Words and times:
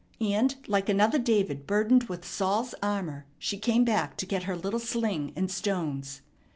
And 0.19 0.55
like 0.65 0.89
another 0.89 1.19
David 1.19 1.67
burdened 1.67 2.05
with 2.05 2.25
Saul's 2.25 2.73
armor 2.81 3.27
she 3.37 3.59
came 3.59 3.85
back 3.85 4.17
to 4.17 4.25
get 4.25 4.45
her 4.45 4.55
little 4.57 4.79
sling 4.79 5.31
and 5.35 5.51
stones. 5.51 6.21